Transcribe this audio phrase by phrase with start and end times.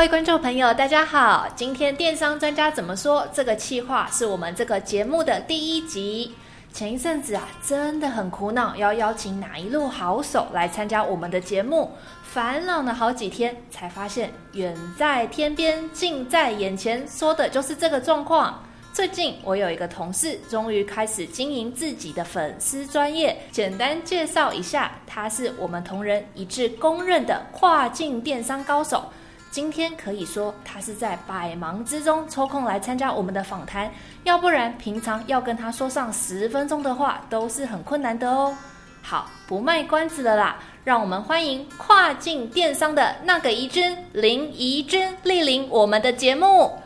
[0.00, 1.46] 各位观众朋友，大家好。
[1.54, 3.28] 今天电商专家怎么说？
[3.34, 6.34] 这个企划是我们这个节目的第一集。
[6.72, 11.90] 前一阵子啊，真的很苦恼，要邀请哪一路好手来参加我们的节目，
[12.22, 18.64] 烦恼了好几天，才发现远在天边，近在眼前，说的就是这个状况。
[18.94, 23.38] 最近我有一个同事，终于开始经营自己的粉丝专业。
[23.52, 29.04] 简单介绍一下，他是我们同仁一致公认的跨境电商高手。
[29.50, 33.92] 今天可以说他是在百忙之中抽空来参加我们的访谈，
[34.22, 38.56] 要不然平常要跟他说上十分钟的话都是很困难的哦。
[39.02, 46.78] 好，不卖关子了啦，让我们欢迎跨境电商的那个怡君林怡君莅临我们的节目。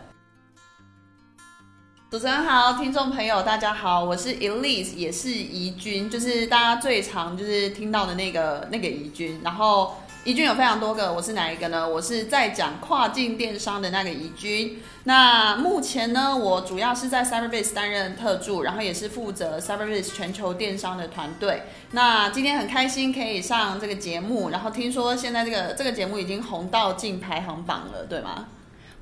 [2.10, 9.38] 主持人好，听众朋友大家好，我是 Elise，也是怡君，就是大家最常就是听到的那个那个怡君。
[9.44, 11.86] 然后怡君有非常多个，我是哪一个呢？
[11.86, 14.82] 我是在讲跨境电商的那个怡君。
[15.02, 21.64] 那目前呢，我主要是在 CyberBase 担任特助，然后也是负责 CyberBase 全球电商的团队。
[21.90, 28.46] 那今天很开心可以上这个节目，然后听说现在这个这个节目已经红到进排行榜了，对吗？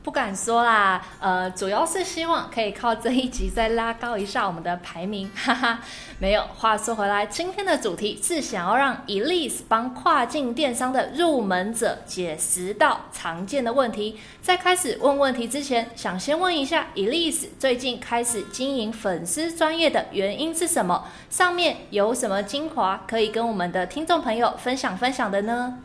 [0.03, 5.79] 不敢说啦，呃，主要是希望可以靠这一集再拉高一下我们的排名， 哈哈。
[6.19, 14.19] 没有，话说回来，今天的主题是想要让 Elise 帮跨境电商的入门者解十道常见的问题。
[14.41, 21.05] 在开始问问题之前，想先问一下 Elise 最近开始经营粉丝专业的原因是什么？
[21.31, 25.79] 上面有什么精华可以跟我们的听众朋友分享分享的呢？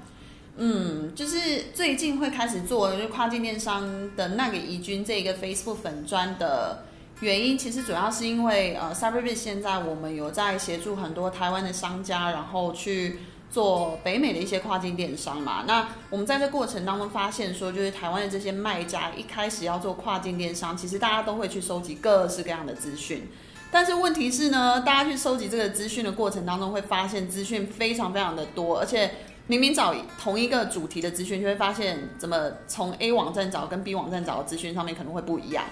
[0.59, 6.83] 嗯，就是最近会开始做就是跨境电商的那个怡君这个 Facebook 粉砖的
[7.19, 13.19] 原因，其实主要是因为呃，Cyberbiz 现在我们有在协助很多台湾的商家，然后去
[13.51, 15.63] 做北美的一些跨境电商嘛。
[15.67, 23.27] 那我们在这过程当中发现说，就是台湾的这些卖家一开始要做跨境电商，其实大家都会去收集各式各样的资讯，
[23.69, 29.11] 但是问题是呢，大家去收集这个资讯的过程当中，会发现资讯非常非常的多，而且。
[29.47, 35.63] 明明找同一个主题的资讯，就会发现怎么从 A 网站找跟 B 网站找的资讯上面可能会不一样。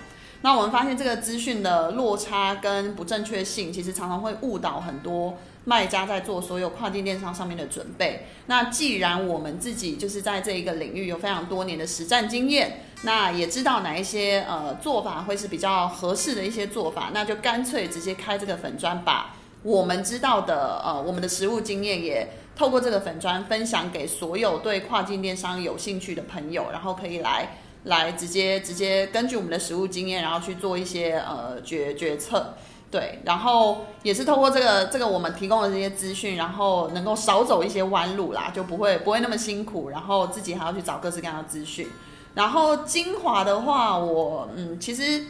[0.42, 8.28] 那我们发现这个资讯的落差跟不正确性，其实常常会误导很多卖家在做所有跨境电商上面的准备。
[8.46, 22.26] 那既然我们自己就是在这一个领域有非常多年的实战经验，那也知道哪一些呃做法会是比较合适的一些做法，那就干脆直接开这个粉砖，把我们知道的呃我们的实务经验也。
[22.56, 32.54] 透过这个粉砖分享给所有对跨境电商有兴趣的朋友，然后可以来来直接直接根据我们的实务经验，然后去做一些呃决决策，
[32.90, 41.88] 对，然后也是透过这个这个我们提供的这些资讯，然后能够少走一些弯路啦，就不会不会那么辛苦，然后自己还要去找各式各样的资讯，
[42.34, 45.26] 然后精华的话，我嗯其实。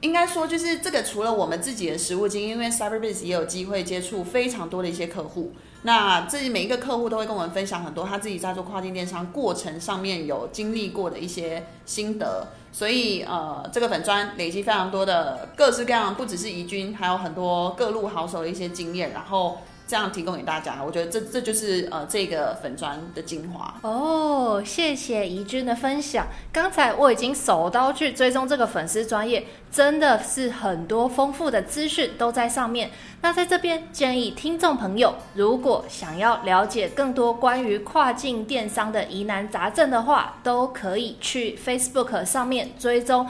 [0.00, 5.50] 应该说，就是这个除了我们自己的实务经验，因为 Cyberbiz 也有机会接触非常多的一些客户，
[5.82, 19.58] 那自己每一个客户都会跟我们分享很多他自己在做跨境电商过程上面有经历过的一些心得，所以呃，这个粉砖累积非常多的各式各样，不只是宜君，还有很多各路好手的一些经验，然后。
[19.88, 24.62] 这样提供给大家，我觉得这这就是呃这个粉砖的精华哦。
[24.62, 26.26] 谢谢怡君的分享。
[26.52, 32.90] 刚才我已经手刀去追踪这个粉丝专业，真的是很多丰富的资讯都在上面。
[33.22, 43.26] 那在这边建议听众朋友，如果想要了解更多关于跨境电商的疑难杂症的话，都可以去 Facebook 上面追踪。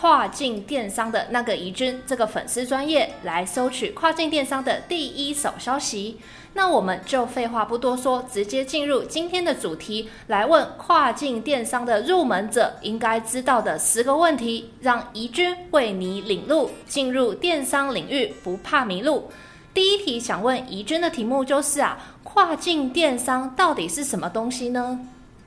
[0.00, 6.20] 跨境电商的那个宜君这个粉丝专业来收取跨境电商的第一手消息。
[6.52, 19.28] 那我们就废话不多说，直接进入今天的主题，来问跨境电商的入门者应该知道的十个问题，让怡君为你领路，进入电商领域不怕迷路。
[19.74, 25.00] 第一题想问怡君的题目就是啊，跨境电商到底是什么东西呢？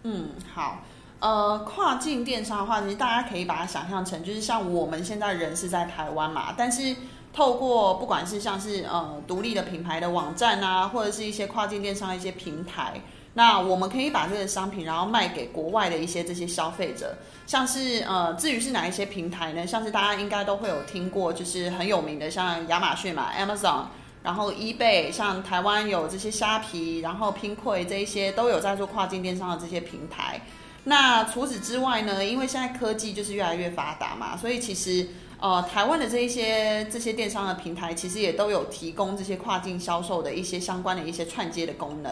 [0.04, 0.84] 嗯，好。
[1.22, 6.96] 呃，跨境电商的话，其实大家可以把它想象成，就是像我们现在人是在台湾嘛，但是
[7.32, 13.00] 透过不管是像是呃独立的品牌的网站啊，或者是一些跨境电商的一些平台，
[13.36, 17.16] 那我们可以把这个商品然后卖给国外的一些这些消费者，
[17.46, 19.68] 像是呃至于是哪一些平台呢？
[19.68, 23.84] 像是大家应该都会有听过，就是很有名的像亚马逊嘛，Amazon，
[24.24, 30.42] 然后 eBay，像台湾有这些虾皮，然后拼柜这一些都有在做跨境电商的这些平台。
[30.84, 32.26] 那除此之外呢？
[32.26, 35.08] 因为现在科技就是越来越发达嘛，所以其实
[35.40, 42.12] 呃，台湾的这一些这些电商的平台，其实也都有提供这些跨境销售的一些相关的一些串接的功能。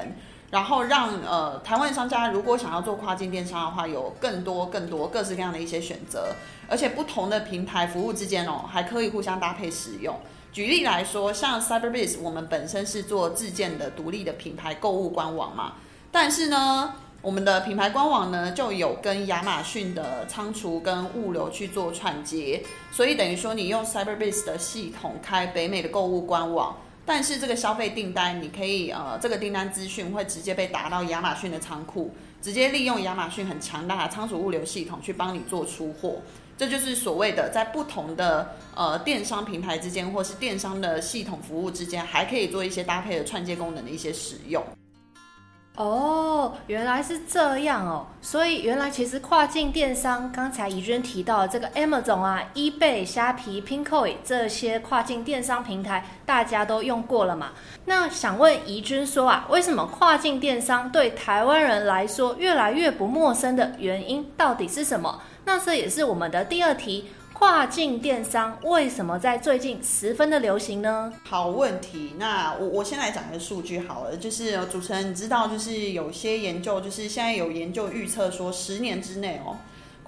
[0.51, 6.33] 然后让呃台湾商家如果想要做跨境电商的话，有更多更多各式各样的一些选择，
[6.68, 10.15] 而且不同的平台服务之间哦，还可以互相搭配使用。
[10.51, 15.74] 举例来说，像 Cyberbiz，我们本身是做自建的独立的品牌购物官网嘛，
[16.12, 26.75] 但是呢，我们的品牌官网呢就有跟亚马逊的仓储跟物流去做串接，所以等于说你用 CyberBase 的系统开北美的购物官网。
[27.06, 36.18] 但是这个消费订单，你可以呃，这个订单资讯会直接被打到亚马逊的仓库，直接利用亚马逊很强大的仓储物流系统去帮你做出货。
[36.56, 44.63] 这就是所谓的在不同的呃电商平台之间，或是电商的系统服务之间，还可以做一些搭配的串接功能的一些使用。
[45.80, 57.52] 哦，原来是这样哦，所以原来其实跨境电商，刚才怡君提到这个 Amazon 啊、eBay、虾皮、Pinkoi 这些跨境电商平台，大家都用过了嘛？
[57.86, 65.22] 那想问怡君说啊，为什么跨境电商对台湾人来说越来越不陌生的原因到底是什么？
[65.46, 67.10] 那这也是我们的第二题。
[67.39, 71.13] 跨境电商为什么在最近十分的流行呢？
[71.24, 79.56] 好问题，那我我先来讲一个数据好了，就是主持人你知道，就是有些研究，就是现在有研究预测说，十年之内哦。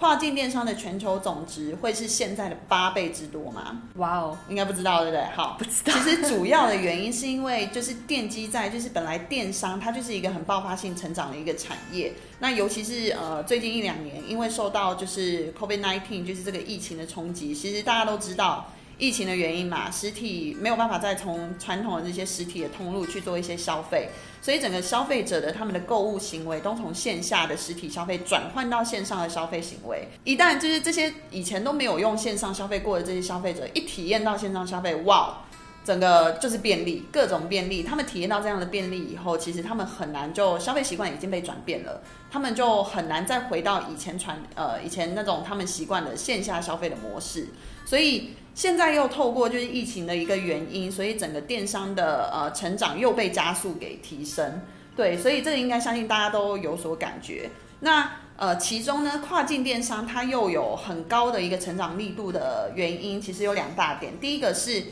[0.01, 3.83] 跨境电商的全球总值会是现在的八倍之多吗？
[3.98, 5.24] 哇哦，应该不知道对不对？
[5.36, 5.94] 好，不知道。
[5.94, 18.71] 其实主要的原因是因为就是奠基在就是本来电商它就是一个很爆发性成长的一个产业，那尤其是呃最近一两年，因为受到就是 COVID-19 就是这个疫情的冲击，其实大家都知道。
[19.01, 24.07] 疫情的原因嘛，实体没有办法再从传统的这些实体的通路去做一些消费，
[24.44, 30.07] 所以整个消费者的他们的购物行为都从线下的实体消费转换到线上的消费行为。
[30.24, 35.36] 一旦就是这些以前都没有用线上消费过的这些消费者，一体验到线上消费，哇，
[35.83, 37.81] 整个就是便利，各种便利。
[37.81, 47.48] 他们体验到这样的便利以后，其实他们很难就消费习惯已经被转变了，他们就很难再回到以前传呃以前那种他们习惯的线下消费的模式，
[47.91, 48.29] 所以。
[48.53, 54.61] 现在又透过就是疫情的一个原因，所以整个电商的呃成长又被加速给提升，
[54.93, 57.49] 对，所以这个应该相信大家都有所感觉。
[57.79, 64.19] 那呃其中呢，跨境电商它又有很高的一个成长力度的原因，其实有两大点。
[64.19, 64.83] 第一个是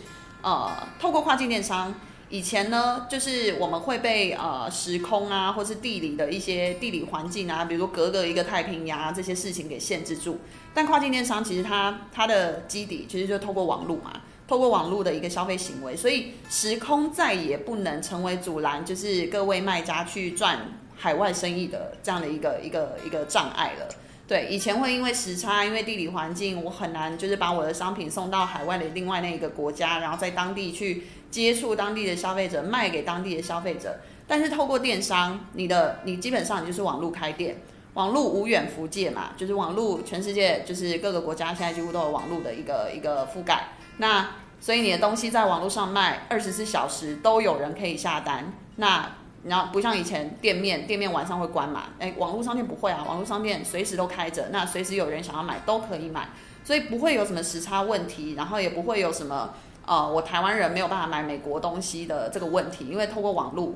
[0.42, 1.94] 呃透过跨境电商。
[2.32, 10.40] 以前呢，就是我们会被呃时空啊，或是地理的一些地理环境啊，比如说隔个一个太平洋啊，这些事情给限制住。
[10.74, 14.14] 但跨境电商其实它它的基底其实就透过网络嘛，
[14.48, 20.60] 透过网络的一个消费行为，所以时空再也不能成为阻拦，就是各位卖家去赚
[20.96, 23.88] 海外生意的这样的一个一个一个障碍了。
[24.28, 33.98] 对，以前会因为时差，因为地理环境，我很难就是把我的商品送到海外的另外那一个国家，然后在当地去接触当地的消费者，卖给当地的消费者。
[34.28, 37.60] 但是透过电商，你的你基本上你就是网络开店，
[37.96, 43.70] 网络无远弗届嘛，就是网络全世界就是各个国家现在几乎都有网络的一个一个覆盖。
[43.98, 44.30] 那
[44.62, 48.54] 所以你的东西在网络上卖，二十四小时都有人可以下单。
[48.76, 49.10] 那
[49.44, 51.86] 然后不像以前店面，店面晚上会关嘛？
[51.98, 56.28] 哎，网络商店不会啊，网络商店随时都开着，那随时有人想要买都可以买，
[56.64, 59.54] 所以不会有什么时差问题，然后也不会有什么
[59.86, 63.74] 呃，我台湾人没有办法买美国东西的这个问题，因为透过网络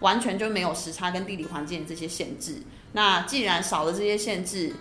[0.00, 2.62] 完全就没有时差跟地理环境这些限制。
[2.96, 4.74] 那既然少了这些限制，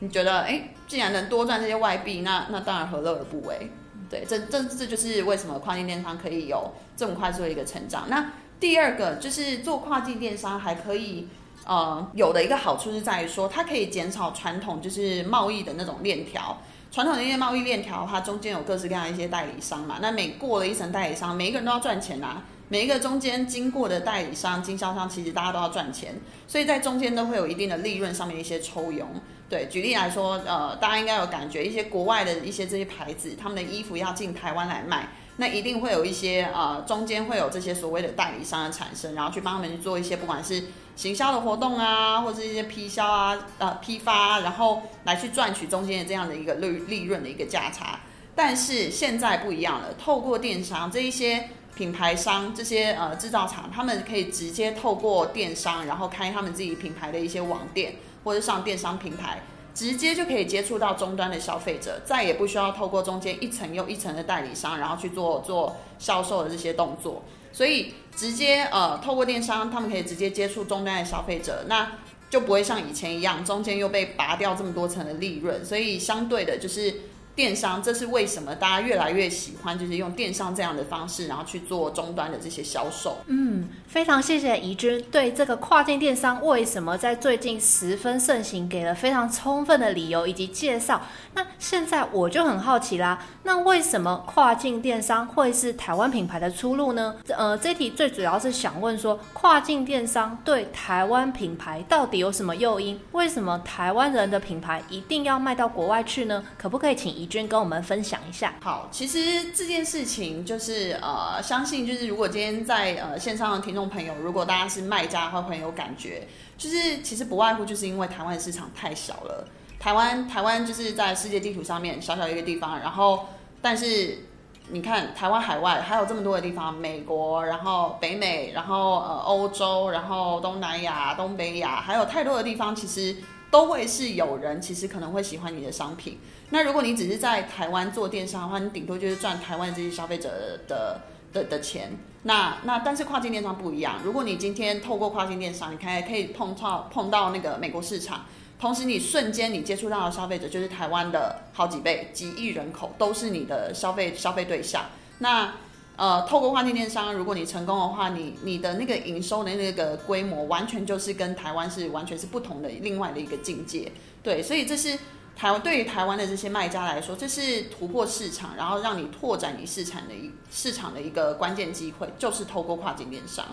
[0.00, 3.70] 你觉得哎，既然能多赚这些外币，那那当然何乐而不为？
[4.10, 8.04] 对，这这这就是为什么跨境电商可以有这么快速的一个成长。
[8.10, 11.26] 那第二个就是做跨境电商还可以，
[11.64, 16.58] 呃，有的一个好处是在于说，它可以减少传统就是贸易的那种链条。
[16.92, 19.96] 传统的一些贸易链条，它中间有各式各样的一些代理商嘛。
[20.02, 22.42] 那每过了一层代理商，每一个人都要赚钱呐。
[22.68, 26.14] 每一个中间经过的代理商、经销商，其实大家都要赚钱，
[26.48, 29.08] 所以在中间都会有一定的利润上面的一些抽佣。
[29.48, 35.08] 对，举例来说，呃，大家应该有感觉，一些国外的一些这些牌子，他们的衣服要进台湾来卖。
[35.38, 40.64] 那一定会有一些呃，中间会有这些所谓的代理商的产生，然后去帮他们去做一些不管是
[40.96, 48.00] 行销的活动啊，或者一些批销啊、呃批发，然后来去赚取中间的这样的一个利利润的一个价差。
[48.34, 59.42] 但是现在不一样了，透过电商这一些品牌商、这些呃制造厂，他们可以直接透过电商，然后开他们自己品牌的一些网店，或者上电商平台。
[59.74, 67.22] 直接就可以接触到终端的消费者，再也不需要透过中间一层又一层的代理商，然后去做做销售的这些动作。
[67.52, 71.92] 所以直接呃透过电商，他们可以直接接触终端的消费者，那
[72.30, 75.62] 就不会像以前一样，中间又被拔掉这么多层的利润。
[75.62, 76.94] 所以相对的，就是
[77.36, 83.18] 电商，这是为什么大家越来越喜欢，就是用电商这样的方式，然后去做终端的这些销售。
[83.26, 91.02] 嗯，非常谢谢怡君对这个跨境电商为什么在最近十分盛行给了非常充分的理由以及介绍。
[91.34, 97.16] 那现在我就很好奇啦，那为什么跨境电商会是台湾品牌的出路呢？
[97.28, 102.98] 呃，这题最主要是想问说，跨境电商对台湾品牌到底有什么诱因？
[103.12, 106.42] 为什么台湾人的品牌一定要卖到国外去呢？
[106.56, 108.54] 可不可以请怡娟跟我们分享一下？
[108.60, 113.86] 好，其实这件事情就是呃，相信就是如果今天在呃线上的听众。
[113.86, 116.26] 朋友，如果大家是卖家的话，会很有感觉。
[116.58, 119.46] 就是其实不外乎就是因为台湾市场太小了。
[119.78, 123.26] 台湾台湾就是在世界地图上面小小一个地方，然后
[123.62, 124.24] 但是
[124.70, 133.16] 你看台湾海外还有这么多的地方，美国，然后北美，然后呃欧洲，然后东南亚、东北亚，还有太多的地方，其实
[133.56, 136.18] 都会是有人其实可能会喜欢你的商品。
[136.50, 141.00] 那如果你只是在台湾做电商的话，你顶多就是赚台湾这些消费者的。
[141.32, 141.90] 的的钱，
[142.22, 143.96] 那那但是跨境电商不一样。
[144.02, 148.24] 如果你今天透过跨境电商，你看可以碰到碰到那个美国市场，
[148.58, 154.86] 同时你瞬间你接触到的消费者就是台湾的好几倍，几亿人口都是你的消费消费对象。
[155.18, 155.52] 那
[155.96, 163.90] 呃，透过跨境电商，如果你成功的话，你你的那个营收的那个规模，完全就是跟台湾是完全是不同的另外的一个境界。
[164.22, 164.98] 对，所以这是。
[165.38, 173.44] 台湾对于台湾的这些卖家来说，这是突破市场，然后让你拓展你市场的一市场的一个关键机会，就是透过跨境电商。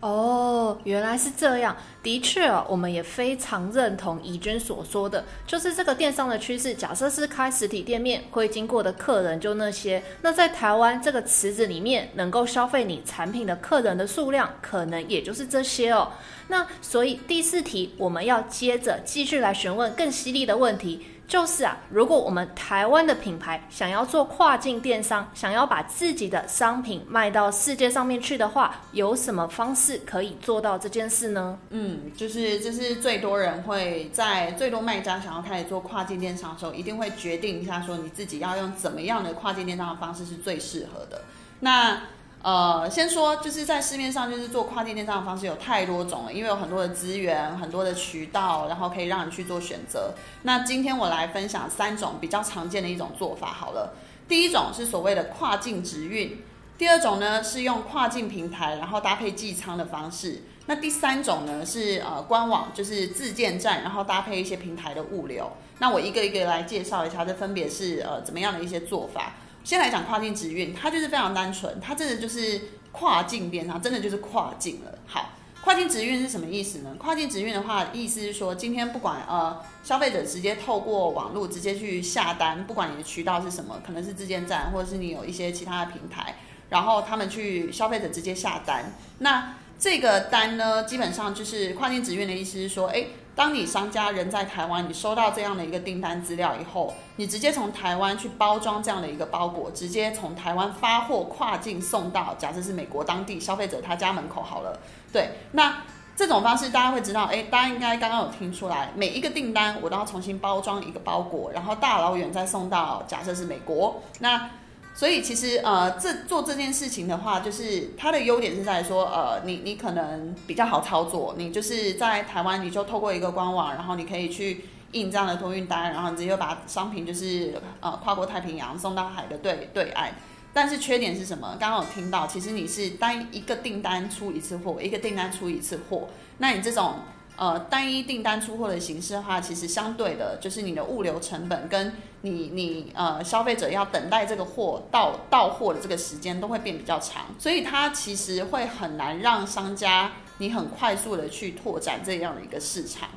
[0.00, 1.74] 哦，原来是这样。
[2.02, 6.74] 的确哦，我们也非常认同怡君所说的，就是这个电商的趋势。
[6.74, 10.02] 假设是开实体店面，会经过的客人就那些。
[10.20, 16.12] 那在台湾这个池子里面，能够消费你产品的客人的数量，可能也就是这些哦。
[16.48, 21.06] 那所以第四题，我们要接着继续来询问更犀利的问题。
[21.26, 31.58] 就是啊，如果我们台湾的品牌想要做跨境电商，想要把自己的商品卖到世界上面去的话，有什么方式可以做到这件事呢？
[31.70, 41.22] 嗯，就是这是最多人会在最多卖家想要开始做跨境电商的时候，一定会决定一下说你自己要用怎么样的跨境电商的方式是最适合的。
[41.60, 42.02] 那
[42.44, 50.12] 呃，先说就是在市面上，就是做跨境电商的方式有太多种了，因为有很多的资源、很多的渠道，然后可以让你去做选择。
[50.42, 53.94] 那今天我来分享三种比较常见的一种做法好了。
[54.28, 56.42] 第一种是所谓的跨境直运，
[56.76, 60.42] 第二种呢是用跨境平台，然后搭配寄仓的方式。
[60.66, 65.50] 那第三种呢是呃官网，就是自建站，然后搭配一些平台的物流。
[65.78, 69.32] 那我一个一个来介绍一下，这分别是呃怎么样的一些做法。
[69.64, 72.60] 先来讲跨境直运，它就是非常单纯，它真的就是
[72.92, 74.98] 跨境电商，真的就是跨境了。
[75.06, 75.30] 好，
[75.62, 76.94] 跨境直运是什么意思呢？
[76.98, 86.36] 跨境直运的话，意思是说，今天不管呃消费者直接透过网络直接去下单，不管你的渠道是什么，可能是自建站，或者是你有一些其他的平台，
[86.68, 93.08] 然后他们去消费者直接下单，那这个单呢，基本上就是跨境直运的意思是说，诶。
[93.34, 104.78] 当你商家人在台湾，你收到这样的一个订单资料以后，你直接从台湾去包装这样的一个包裹，直接从台湾发货跨境送到，假设是美国当地消费者他家门口好了。
[105.12, 105.82] 对，那
[106.14, 114.50] 这种方式大家会知道，诶，大家应该刚刚有听出来，每一个订单我都要重新包装一个包裹，然后大老远再送到，假设是美国，那。
[114.96, 130.12] 所以其实呃，这做这件事情的话，就是它的优点是在说，呃，你你可能比较好操作，你就是在台湾，你就透过一个官网，然后你可以去印这样的托运单，然后你直接把商品就是呃跨过太平洋送到海的对对岸。
[130.52, 131.56] 但是缺点是什么？
[131.58, 136.08] 刚刚有听到，其实你是单一个订单出一次货，一个订单出一次货，
[136.38, 136.94] 那你这种。
[137.36, 153.08] 呃，单一订单出货的形式的话，其实相对的，就是你的物流成本跟你你呃消费者要等待这个货到到货的这个时间都会变比较长，所以它其实会很难让商家你很快速的去拓展这样的一个市场，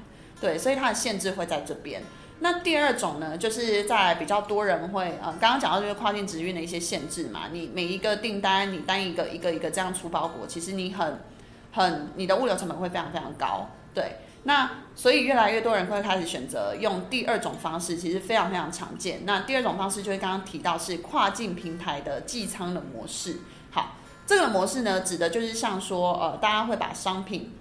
[0.41, 2.01] 对，所以它的限制会在这边。
[2.39, 11.19] 那第二种呢，就是在比较多人会呃，刚刚讲到就是跨境直运的一些限制嘛，你每一个订单你单一个一个一个这样出包裹，其实你很
[11.71, 13.67] 很你的物流成本会非常非常高。
[13.97, 19.21] 对，那所以越来越多人会开始选择用第二种方式，其实非常非常常见。
[19.25, 23.37] 那第二种方式就是刚刚提到是跨境平台的寄仓的模式。
[23.71, 23.95] 好，
[24.27, 27.51] 这个模式呢，指的就是像说，呃，大家会把商品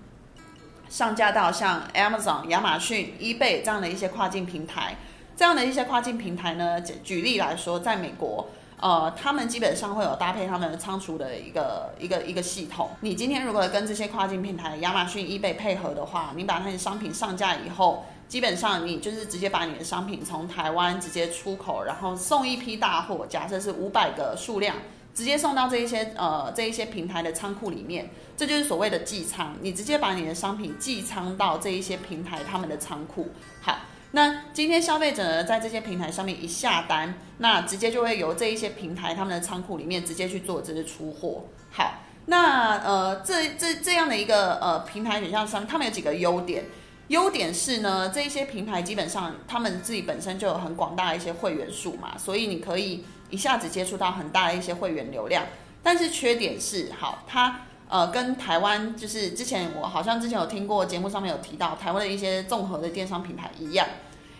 [0.90, 4.94] 上架到像 Amazon、亚马逊、eBay 这样的一些跨境平台。
[5.34, 8.46] 这样的一些跨境平台呢，举举例来说，在美国。
[8.78, 12.90] 呃，他们基本上会有搭配他们的仓储的一个一个一个系统。
[13.00, 24.76] 你今天如果跟这些跨境平台，亚马逊、易贝配合的话，你把那些商品上架以后，基本上你就是直接把你的商品从台湾直接出口，然后送一批大货，假设是五百个数量，
[25.14, 29.54] 直接送到这一些呃这一些平台的仓库里面，这就是所谓的寄仓。
[29.62, 33.28] 你直接把你的商品寄仓到这一些平台他们的仓库。
[33.62, 33.78] 好，
[34.16, 41.44] 那今天消费者呢在这些平台上面一下单，那直接就会由这一些平台他们的仓库里面直接去做这些出货。
[41.70, 46.64] 好，那呃这这这样的一个呃平台选项上，他们有几个优点。
[47.08, 55.44] 优点是呢，这一些平台基本上他们自己本身就有很广大的一些会员数嘛，所以你可以一下子接触到很大的一些会员流量。
[55.82, 63.86] 但是缺点是，好，它呃跟台湾就是之前我好像之前有听过节目上面有提到台湾的一些综合的电商平台一样，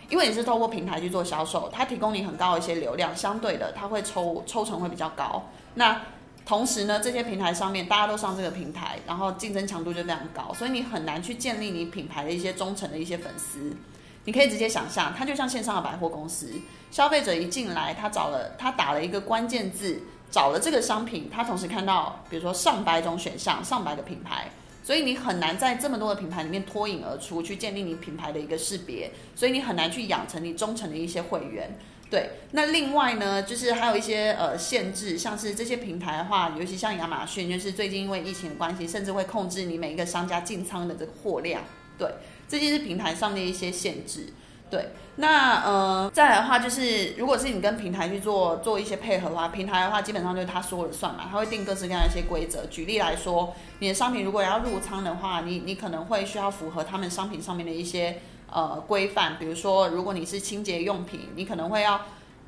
[0.09, 5.43] 因为你是透过平台去做销售，它提供你很高的一些流量，相对的它会抽抽成会比较高。
[5.73, 6.01] 那
[6.45, 13.75] 同时呢，这些平台上面大家都上这个平台，然后竞争强度就非常高，所以你很难去建立你品牌的一些忠诚的一些粉丝。
[14.23, 16.51] 你可以直接想象，它就像线上的百货公司，
[16.91, 24.49] 消费者一进来，他找了他打了一个关键字，找了这个商品，他同时看到比如说上百种选项，上百个品牌，
[24.87, 31.77] 所以你很难在这么多的品牌里面脱颖而出，去建立你品牌的一个识别，所以你很难去养成你忠诚的一些会员。
[32.09, 41.61] 对，那另外呢，就是还有一些呃限制，像是这些平台的话，尤其像亚马逊，就是最近因为疫情的关系，甚至会控制你每一个商家进仓的这个货量。
[41.97, 42.09] 对，
[42.47, 44.27] 这些是平台上的一些限制。
[44.69, 52.65] 对，那呃再来的话，就是如果是你跟平台去做做一些配合的话，平台的话基本上就是他说了算嘛，他会定各式各样的一些规则。
[52.65, 58.19] 举例来说，你的商品如果要入仓的话，你你可能会需要符合他们商品上面的一些。
[58.49, 61.99] 呃，规范，比如说，如果你是清洁用品，你可能会要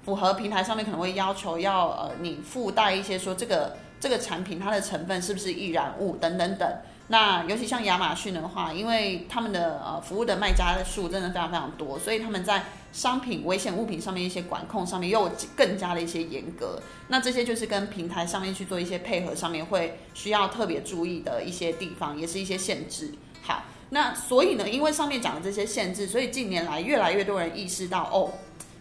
[0.05, 6.65] 符合平台上面可能会要求要呃，你附带一些说这个这个产品它的成分是不是易燃物等等等。
[7.09, 16.81] 那尤其像亚马逊的话，因为他们的呃服务的卖家数真的非常非常多，所以他们在商品危险物品上面一些管控上面又更加的一些严格。
[17.09, 23.11] 那这些就是跟平台上面去做一些配合上面会需要特别注意的一些地方，也是一些限制。
[23.41, 23.63] 好。
[23.91, 28.31] 那所以呢，因为上面讲的这些限制，所以近年来越来越多人意识到，哦，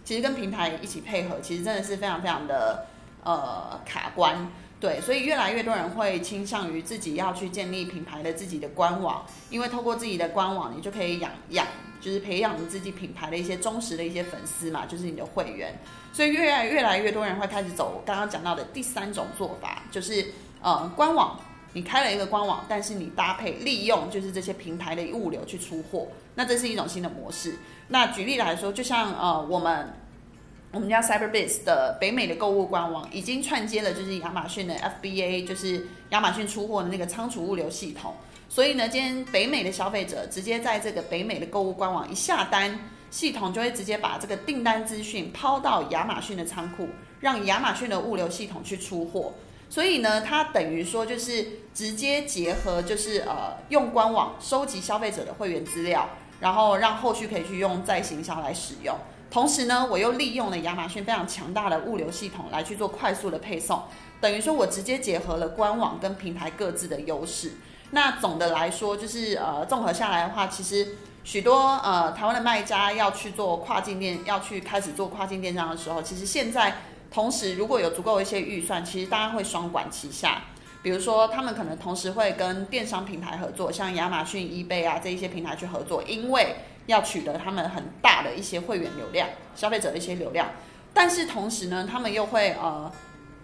[0.05, 2.85] 其实跟平台一起配合，其实真的是非常非常的
[3.25, 11.67] 呃卡关，对，所以越来越多人会倾向于自己要去建立品牌的自己的官网，因为透过自己的官网，你就可以养养，
[12.01, 15.77] 就是培养你自己品牌的一些忠实的一些粉丝嘛，就是你的会员，
[16.13, 21.39] 所以越来越来越多人会开始走刚刚讲到的第三种做法，就是呃官网。
[21.75, 27.57] 你开了一个官网，但是你搭配利用就是这些平台的物流去出货，那这是一种新的模式。
[27.89, 29.93] 那举例来说，就像呃我们
[30.71, 38.15] 我们家 Cyberbiz 的北美的购物官网已经串接了，就是亚马逊的 FBA，就是亚马逊出货的那个仓储物流系统。
[38.51, 42.79] 所以呢，今天北美的消费者直接在这个北美的购物官网一下单，
[43.11, 46.87] 系统就会直接把这个订单资讯抛到亚马逊的仓库，
[47.21, 49.33] 让亚马逊的物流系统去出货。
[49.71, 56.07] 所以呢，它等于说就是直接结合，就是呃用官网收集消费者的会员资料，
[56.41, 58.95] 然后让后续可以去用再行销来使用。
[59.31, 63.83] 同时呢，我又利用了亚马逊非常强大的物流系统来去做快速的配送，
[64.21, 67.53] 等于说我直接结合了官网跟平台各自的优势。
[67.91, 76.75] 那总的来说，就是呃综合下来的话，其实许多呃台湾的卖家要去做跨境电，要去开始做跨境电商的时候，其实现在。
[77.11, 80.43] 同时，如果有足够一些预算，其实大家会双管齐下。
[80.83, 86.57] 比如说，他们可能同时会跟电商平台合作，像亚马逊、eBay 啊这一些平台去合作，因为
[86.89, 90.49] 要取得他们很大的一些会员流量、消费者的一些流量。
[90.93, 92.91] 但是同时呢，他们又会呃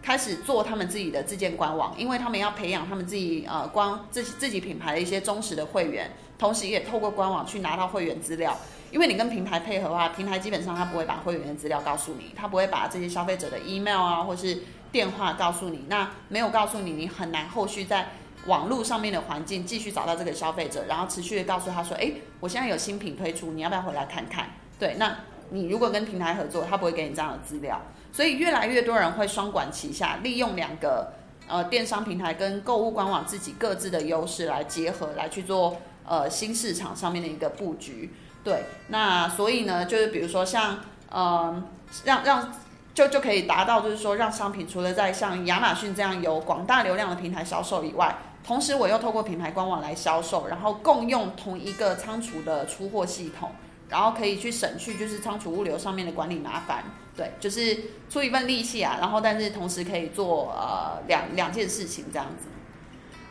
[0.03, 8.57] 开始做他们自己的自建官网，因为他们要培养他们自己呃光自己自己品牌的一些忠实的会员，同时也透过官网去拿到会员资料。
[8.91, 15.85] 因为你跟平台配合的话，平台基本上他不会把会员的资料告诉你，他不会把这些消费者的 email 啊或是电话告诉你。
[15.89, 18.11] 那没有告诉你，你很难后续在
[18.47, 24.51] 网络上面的环境继续找到这个消费者，然后持续的告诉他说，哎，我现在有新品推出，你要不要回来看看？
[24.79, 25.17] 对，那
[25.51, 27.81] 你如果跟平台合作，他不会给你这样的资料。
[28.13, 31.13] 所以越来越多人会双管齐下，利用两个
[31.49, 38.13] 呃电商平台跟购物官网自己各自的优势来结合，来去做呃新市场上面的一个布局。
[38.45, 40.79] 对，那所以呢，就是比如说像，
[41.11, 41.67] 嗯，
[42.05, 42.53] 让让
[42.93, 48.15] 就就可以达到，就是说让商品除了在像亚马逊这样有广大流量的平台销售以外，
[48.47, 53.51] 同时我又透过品牌官网来销售，然后共用同一个仓储的出货系统，
[53.89, 56.85] 然后可以去省去就是仓储物流上面的管理麻烦。
[57.17, 57.77] 对，就是
[58.11, 62.49] 出一份力气啊，然后但是同时可以做呃两两件事情这样子。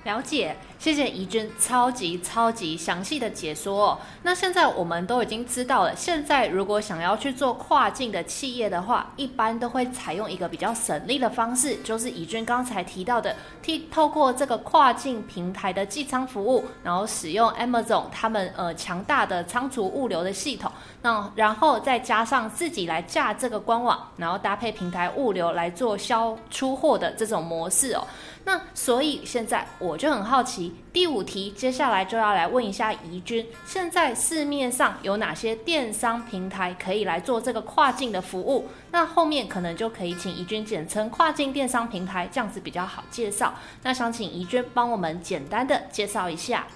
[0.06, 3.98] 了解，谢谢怡君超级超级详细的解说哦。
[4.22, 20.70] 那现在我们都已经知道了，现在如果想要去做跨境的企业的话，一般都会采用一个比较省力的方式，就是怡君刚才提到的，替透过这个跨境平台的寄仓服务，然后使用 Amazon 他们呃强大的仓储物流的系统，
[21.02, 28.06] 那然后再加上自己来架这个官网，然后搭配平台物流来做销出货的这种模式哦。
[28.46, 38.70] 那所以现在我就很好奇，第五题接下来就要来问一下怡君，现在市面上有哪些电商平台可以来做这个跨境的服务？
[38.92, 43.56] 那后面可能就可以请怡君简称跨境电商平台，这样子比较好介绍。
[43.82, 46.68] 那想请怡君帮我们简单的介绍一下。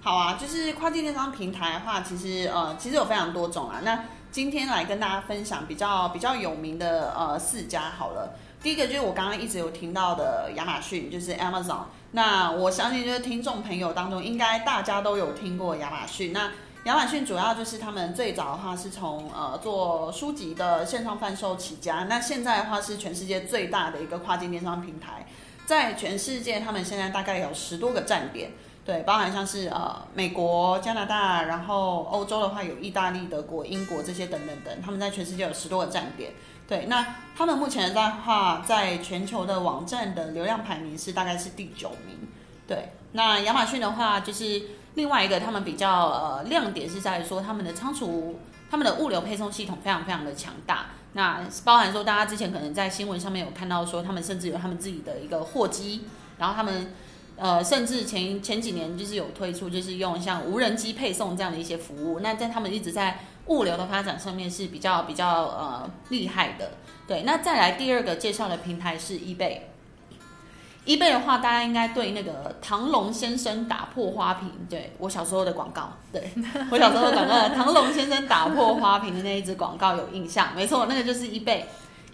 [0.00, 3.80] 好啊，就是跨境电商平台的话，其实呃其实有非常多种啊。
[3.82, 8.36] 那今天来跟大家分享比较比较有名的呃四家好了。
[8.62, 11.80] 第一个就是我刚刚一直有听到的亚马逊，就是 Amazon。
[12.16, 16.32] 那我相信就是听众朋友当中，应该大家都有听过亚马逊。
[16.32, 16.50] 那
[16.84, 25.26] 亚马逊主要就是他们最早的话是从呃做书籍的线上贩售起家，那现在的话是全世界最大的一个跨境电商平台，
[25.66, 28.50] 在全世界他们现在大概有十多个站点，
[28.86, 36.32] 对，包含像是呃美国、加拿大，然后欧洲的话有意大利、德国、英国这些等等等，他们在全世界有十多个站点。
[36.68, 42.18] 对，那他们目前的话，在全球的网站的流量排名是大概是第九名。
[42.66, 44.62] 对，那亚马逊的话，就是
[44.94, 50.86] 另外一个他们比较呃亮点是在于说他们的仓储、他们的物流配送系统非常非常的强大。
[51.12, 56.02] 那包含说大家之前可能在新闻上面有看到说，他们甚至有他们自己的一个货机，
[56.38, 56.92] 然后他们
[57.36, 62.18] 呃甚至前前几年就是有推出就是用像无人机配送这样的一些服务。
[62.18, 66.72] 那在他们一直在物流的发展上面是比较比较呃厉害的，
[67.06, 67.22] 对。
[67.22, 69.60] 那再来第二个介绍的平台是 eBay。
[70.84, 76.30] eBay 的话，大家应该对那个唐龙先生打破花瓶，对我小时候的广告，对
[76.70, 81.62] 我小时候的广告，唐龙先生打破花瓶的那一支广告有印象，没错，那个就是 eBay。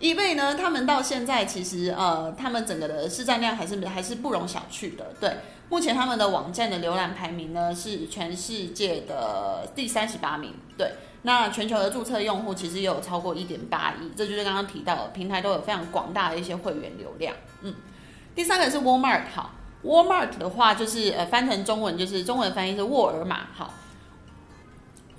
[0.00, 5.30] eBay 呢，他们到现在其实呃，他们整个的市占量还是还是不容小觑的，对。
[5.68, 10.92] 目前他们的网站的浏览排名呢是全世界的第三十八名，对。
[11.22, 17.34] 那全球的注册用户其实也有超过一点八亿，这就是刚刚提到的平台都有非常广大的一些会员流量。
[17.60, 17.72] 嗯，
[18.34, 19.52] 第三个是 Walmart，好
[19.84, 23.72] ，Walmart 的话就是呃翻成中文就是中文翻译是沃尔玛，好。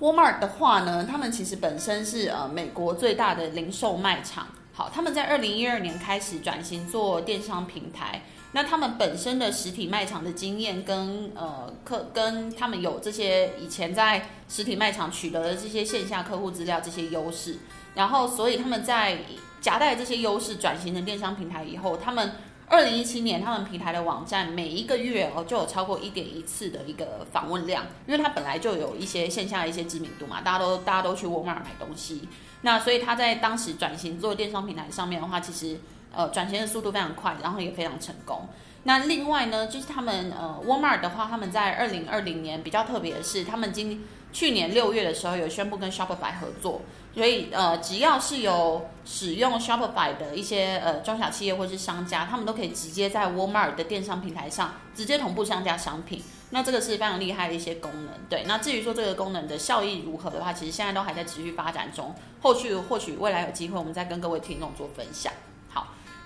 [0.00, 8.22] Walmart 的话呢，他们其实本身是呃美国最大的零售卖场，好，他们在二零一二年开始转型做电商平台。
[8.54, 17.58] 那他们本身的实体卖场的经验跟呃客跟他们有这些以前在实体卖场取得的这些线下客户资料这些优势，
[17.96, 19.18] 然后所以他们在
[19.60, 22.30] 夹带这些优势转型成电商平台以后，他们
[22.68, 32.28] 二零一七年他们平台的网站每一个月哦就有超过一点一次的一个访问量，因为它本来就有一些线下的一些知名度嘛，大家都大家都去沃尔玛买东西，
[32.60, 35.80] 那所以他在当时转型做电商平台上面的话，其实。
[36.16, 38.46] 呃，转型的速度非常快，然后也非常成功。
[38.86, 46.82] 那另外呢，就是他们呃，Walmart 的话，他们在二零二零年比较特别的是，他们今去年六月的时候有宣布跟 Shopify 合作，
[47.14, 56.22] 所以呃，只要是有使用 Shopify 的一些呃中小企业或是商家，他们都可以直接在 Walmart 的电商平台上直接同步上架商品。
[56.50, 58.14] 那这个是非常厉害的一些功能。
[58.28, 65.32] 对，那至于说这个功能的效益如何的话，其实现在都还在持续发展中，后续或许未来有机会，我们再跟各位听众做分享。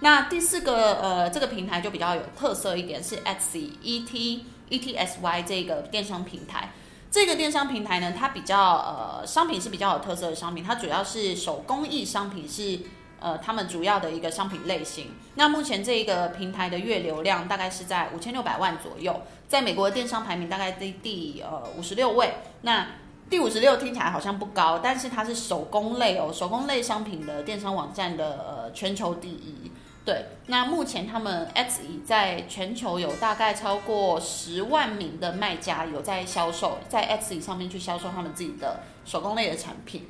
[0.01, 6.71] 那第四个呃，这个平台就比较有特色一点，是 Etsy E T E T S Y 这个电商平台。
[7.11, 12.79] 这个电商平台呢，它比较呃商品是比较有特色的商品，它主要是手工艺商品是
[13.19, 15.07] 呃他们主要的一个商品类型。
[15.35, 22.35] 那目前这一个平台的月流量大概是在五千六百万左右，在美国的电商排名大概第第呃五十六位。
[22.61, 22.87] 那
[23.29, 29.73] 第五十六听起来好像不高，但是它是手工类哦，手工类商品的电商网站的呃全球第一。
[30.09, 40.07] 对，那目前他们 Etsy 在全球有大概超过十万名的卖家有在销售，在 Etsy 上面去销售他们自己的手工类的产品。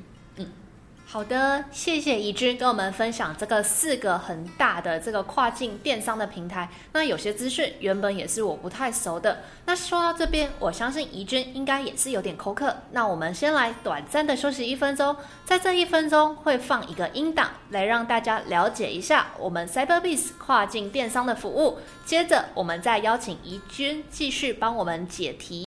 [1.11, 6.69] 好的，谢谢怡君跟我们分享这个四个很大的这个跨境电商的平台。
[6.93, 9.39] 那有些资讯原本也是我不太熟的。
[9.65, 12.71] 那说到这边，我相信怡君应该也是有点口渴。
[12.91, 21.79] 那我们先来短暂的休息一分钟，在这一分钟会放一个音档来让大家了解一下我们 Cyberbiz 跨境电商的服务。
[22.05, 25.68] 接着我们再邀请怡君继续帮我们解题。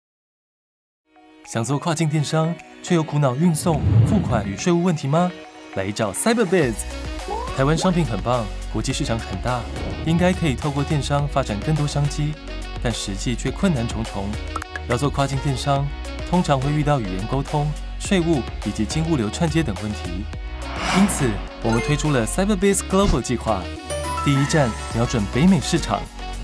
[1.51, 5.33] 想做跨境电商，却又苦恼运送、付款与税务问题吗？
[5.77, 6.75] 来找 Cyberbiz。
[7.57, 9.63] 台湾商品很棒，国际市场很大，
[10.05, 12.35] 应该可以透过电商发展更多商机。
[12.83, 14.27] 但实际却困难重重。
[14.91, 15.89] 要做跨境电商，
[16.29, 17.67] 通常会遇到语言沟通、
[17.99, 20.27] 税务以及经物流串接等问题。
[20.99, 21.31] 因此，
[21.63, 23.63] 我们推出了 CYBERBIZ Global 计划，
[24.23, 26.03] 第一站瞄准北美市场。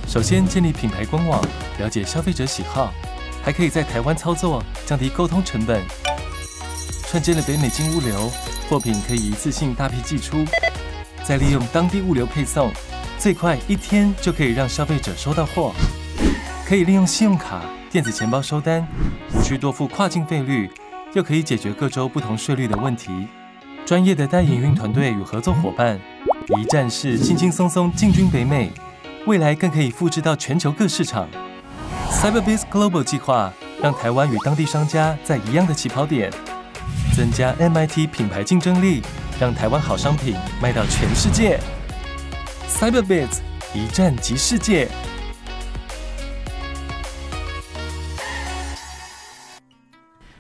[0.09, 1.45] 首先建立品牌官网，
[1.79, 2.91] 了解消费者喜好，
[3.45, 5.83] 还可以在台湾操作，降低沟通成本。
[7.07, 8.31] 串接了北美金物流，
[8.69, 10.45] 货品可以一次性大批寄出，
[11.23, 12.73] 再利用当地物流配送，
[13.19, 15.75] 最快一天就可以让消费者收到货。
[16.67, 18.89] 可以利用信用卡、电子钱包收单，
[19.35, 20.71] 无需多付跨境费率，
[21.13, 23.29] 又可以解决各州不同税率的问题。
[23.85, 26.01] 专业的代营运团队与合作伙伴，
[26.59, 28.73] 一站式轻轻松松进军北美。
[29.27, 31.29] 未来更可以复制到全球各市场。
[32.11, 36.31] CYBERBIZ Global 计划让台湾与当地商家在一样的起跑点，
[37.17, 39.03] 增加 MIT 品牌竞争力，
[39.39, 41.61] 让台湾好商品卖到全世界。
[42.69, 43.41] CYBERBIZ
[43.75, 44.89] 一站即世界。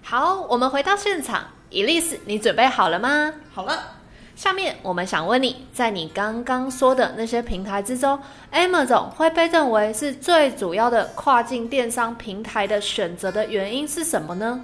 [0.02, 3.32] 好，我们回到现场，Elise，你准备好了吗？
[3.52, 3.93] 好了。
[4.36, 8.18] 下面我们想问你，在你刚刚说的那些平台之中
[8.52, 14.60] ，Amazon 会被认为是最主要的跨境电商平台的选择的原因是什么呢？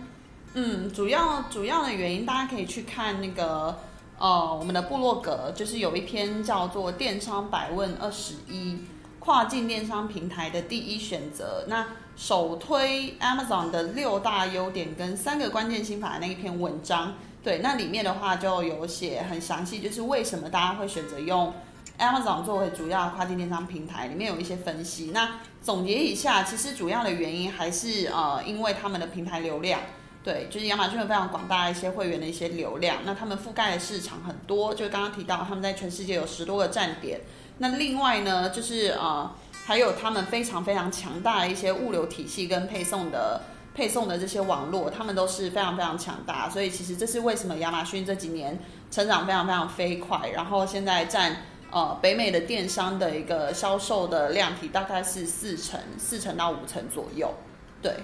[0.55, 3.79] 嗯，主要主要的原因，大家可以去看那个
[4.19, 8.77] 呃我们的部落格，就是有一篇叫做《电商百问二十一
[9.21, 17.15] 跨境电商平台的第一选择》，那首推 Amazon 的六大优点跟三个关键心法的那一篇文章。
[17.43, 21.53] 对，那里面的话就有写很详细，就是为什么大家会选择用
[21.99, 25.13] Amazon 作为主要跨境电商平台，里面有一些分析。
[25.15, 29.81] 那总结一下，其实主要的原因还是呃，因为他们的平台流量，
[30.23, 37.21] 对，就是亚马逊有非常广大的一些会员的一些流量，那他们覆盖的市场很多，就刚刚提到他们在全世界有十多个站点。
[37.57, 39.31] 那另外呢，就是呃，
[39.65, 43.41] 还有他们非常非常强大的一些物流体系跟配送的。
[43.81, 48.59] 配送的这些网络，他们都是非常非常强大，所以其实这是为什么亚马逊这几年
[48.91, 51.35] 成长非常非常飞快，然后现在占
[51.71, 57.33] 呃北美的电商的一个销售的量体大概是四成，四成到五成左右，
[57.81, 57.95] 对。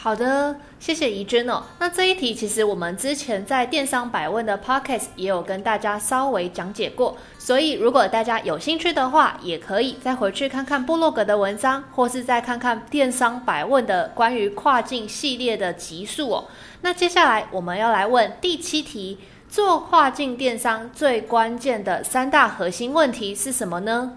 [0.00, 1.60] 好的，谢谢怡君哦。
[1.80, 16.44] 那这一题其实我们之前在电商百问的 podcast 也有跟大家稍微讲解过，所以如果大家有兴趣的话，也可以再回去看看部落格的文章，或是再看看电商百问的关于跨境系列的集数哦。
[16.82, 24.12] 那接下来我们要来问第七题：做跨境电商最关键的三大核心问题是什么呢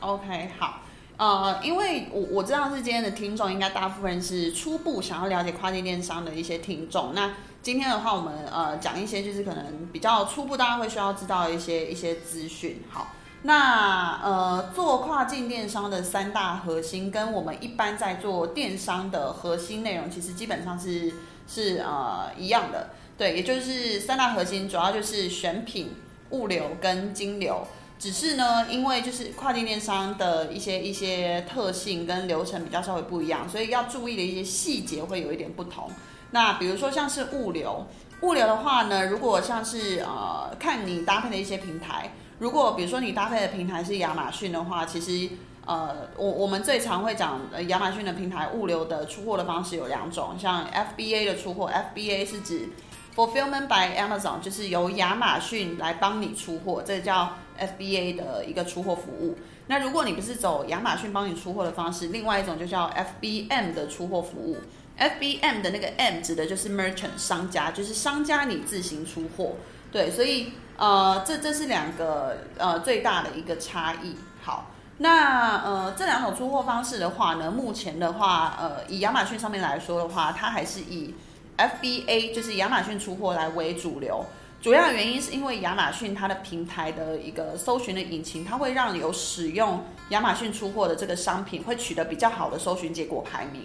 [0.00, 0.80] ？OK，好。
[1.18, 7.12] 呃，因为我我知道是今天的听众，应该大部分是初步想要了解跨境电商的一些听众。
[7.12, 12.84] 那今天的话，我们呃讲一些就是可能比较初步，大家会需要知道一些一些资讯。
[12.88, 13.08] 好，
[13.42, 21.12] 那呃做跨境电商的三大核心，跟我们一般在做电商的核心内容，其实基本上是
[21.48, 22.90] 是呃一样的。
[23.18, 25.96] 对，也就是三大核心，主要就是选品、
[26.30, 27.66] 物流跟金流。
[27.98, 35.90] 只是呢，因为就是跨境电商的一些一些特性跟流程比较稍微不一样，所以要注意的一些细节会有一点不同。
[36.30, 37.86] 那比如说像是物流，
[38.20, 45.30] 物流的话呢，如果像是呃看你搭配的一些平台，如果比如说你搭配的平台是亚马逊的话，其实
[45.66, 52.68] 呃我我们最常会讲呃亚马逊的平台物流的出货的方式有两种，像 FBA 的出货，FBA 是指
[53.16, 59.36] Fulfillment by Amazon，就是由亚马逊来帮你出货，这个叫 FBA 的一个出货服务。
[59.66, 64.56] 那如果你不是走亚马逊帮你出货的方式，另外一种就叫 FBM 的出货服务。
[64.98, 69.52] FBM 的那个 M 指的就是 Merchant 商家，就是商家你自行出货。
[69.92, 74.16] 对，所以呃，这这是两个呃最大的一个差异。
[74.42, 81.14] 好，那呃这两种出货方式的话呢，目前的话，呃以亚马逊上面来说的话，它还是以
[81.56, 84.24] FBA 就是亚马逊出货来为主流。
[84.60, 93.62] 主要原因是因为亚马逊它的平台的一个搜寻的引擎，它会让有使用亚马逊出货的这个商品会取得比较好的搜寻结果排名。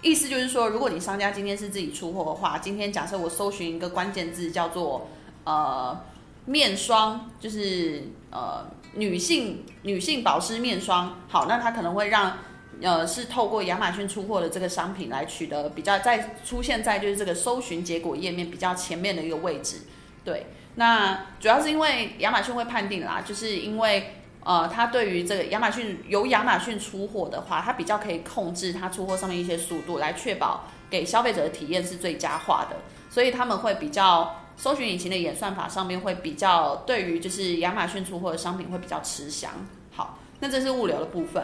[0.00, 5.06] 意思就是说，如果你商家今天是自己出货的话，今天假设我搜寻一个关键字叫做
[5.44, 6.00] 呃
[6.46, 12.38] 面霜，就是呃女性女性保湿面霜，好，那它可能会让
[12.80, 19.82] 呃是透过亚马逊出货的这个商品来取得比较在出现在就是这个搜寻结果页面比较前面的一个位置。
[20.24, 32.76] 对，那主要是因为亚马逊会判定啦，就是因为呃，它对于这个亚马逊由亚马逊出货的话，它比较可以控制它出货上面一些速度，来确保给消费者的体验是最佳化的，
[33.10, 39.50] 所以他们会比较搜寻引擎的演算法上面会比较对于就是亚马逊出货的商品会比较吃香。
[39.92, 41.42] 好，那这是物流的部分。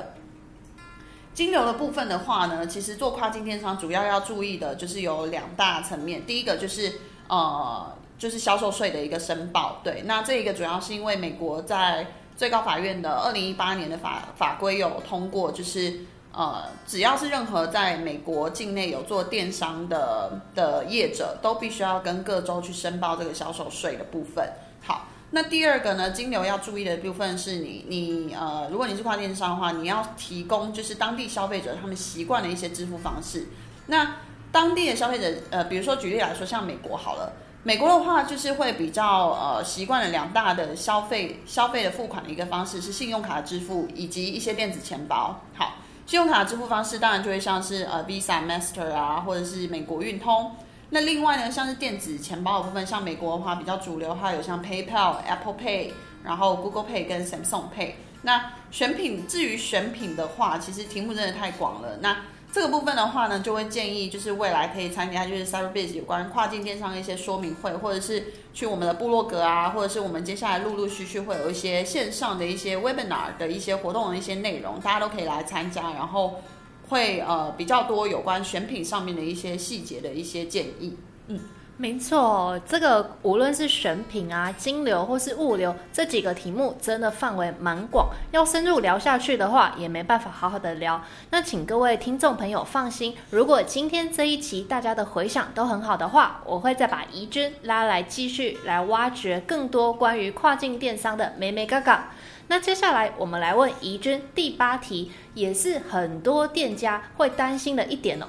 [1.35, 6.25] 金流的部分的话呢，其实做跨境电商主要要注意的就是有两大层面。
[6.25, 9.81] 第一个就是呃，就是销售税的一个申报。
[9.83, 16.01] 对，那这一个主要是因为美国在最高法院的二零一八年的法法规有通过，就是
[16.33, 24.49] 呃，只要是任何在美国境内有做电商的的业者，都必须要跟各州去申报这个销售税的部分。
[24.83, 25.09] 好。
[25.33, 33.49] 那第二个呢，金流要注意的部分是你，你呃，如果你是跨电商的话，你要提供就是当地消费者他们习惯的一些支付方式。
[33.87, 34.19] 那
[34.53, 37.33] 当地的消费者，呃，比如说举例来说，像美国好了，
[37.67, 45.41] 美国的话就是会比较呃习惯了两大的消费消费的付款的一个方式是信用卡支付以及一些电子钱包。
[45.53, 45.75] 好，
[46.07, 50.53] 信用卡支付方式当然就会像是呃 Visa、Master 啊，或者是美国运通。
[50.91, 55.91] 那另外呢，像是电子钱包的部分，像美国的话比较主流的话，有像 PayPal、Apple Pay，
[56.23, 57.95] 然后 Google Pay 跟 Samsung Pay。
[58.23, 61.97] 那选品，至于选品的话，其实题目真的太广了。
[62.01, 62.17] 那
[62.53, 76.41] 这个部分的话呢，就会建议就是未来可以参加就是 Cyberbiz 有关跨境电商的一些说明会，或者是去我们的部落格啊，或者是我们接下来陆陆续续会有一些线上的一些 Webinar 的一些活动的一些内容，大家都可以来参加，然后。
[76.89, 81.41] 会呃比较多有关选品上面的一些细节的一些建议，嗯，
[81.79, 91.03] 没错，这个无论是选品啊、金流或是物流这几个题目，真的范围蛮广，要深入聊下去的话，也没办法好好的聊。
[91.31, 102.09] 那请各位听众朋友放心，如果今天这一期大家的回响都很好的话，我会再把怡君拉来继续来挖掘更多关于跨境电商的美美嘎嘎。
[102.49, 108.29] 那接下来我们来问怡君第八题，也是很多店家会担心的一点哦。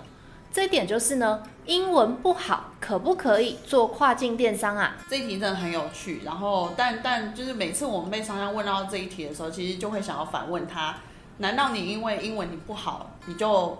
[0.51, 4.95] 这一点就是呢，英文不好可不可以做跨境电商啊？
[5.09, 6.21] 这一题真的很有趣。
[6.25, 10.95] 然后，但但就是每次我们被商家问到这一题的时候，其实就会想要反问他：
[11.37, 13.77] 难道你因为英文你不好，你就